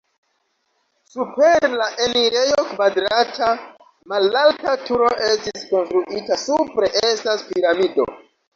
[1.09, 3.51] Super la enirejo kvadrata
[4.15, 8.11] malalta turo estis konstruita, supre estas piramido.